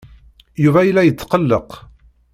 Yuba 0.63 0.81
yella 0.87 1.01
yetqelleq. 1.07 1.69